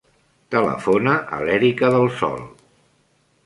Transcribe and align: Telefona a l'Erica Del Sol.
Telefona 0.55 1.13
a 1.39 1.43
l'Erica 1.49 1.93
Del 1.99 2.11
Sol. 2.23 2.43